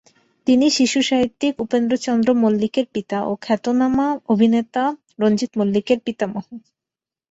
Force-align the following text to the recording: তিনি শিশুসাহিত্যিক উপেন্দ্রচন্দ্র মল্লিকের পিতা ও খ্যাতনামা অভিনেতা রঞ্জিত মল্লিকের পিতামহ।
তিনি 0.47 0.65
শিশুসাহিত্যিক 0.69 1.53
উপেন্দ্রচন্দ্র 1.59 2.29
মল্লিকের 2.41 2.85
পিতা 2.93 3.17
ও 3.25 3.41
খ্যাতনামা 3.41 4.07
অভিনেতা 4.29 4.83
রঞ্জিত 5.19 5.51
মল্লিকের 5.59 5.99
পিতামহ। 6.05 6.45